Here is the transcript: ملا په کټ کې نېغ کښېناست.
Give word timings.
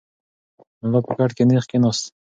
ملا 0.87 0.99
په 1.07 1.11
کټ 1.17 1.31
کې 1.37 1.43
نېغ 1.49 1.63
کښېناست. 1.69 2.05